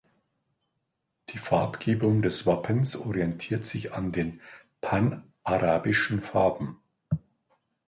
Die 1.29 1.37
Farbgebung 1.37 2.23
des 2.23 2.47
Wappens 2.47 2.95
orientiert 2.95 3.65
sich 3.67 3.93
an 3.93 4.11
den 4.11 4.41
Panarabischen 4.83 6.23
Farben. 6.23 6.79